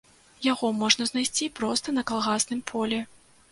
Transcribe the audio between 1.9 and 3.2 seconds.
на калгасным полі.